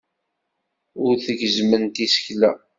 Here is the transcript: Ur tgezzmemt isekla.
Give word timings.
Ur 1.03 1.13
tgezzmemt 1.25 1.95
isekla. 2.05 2.51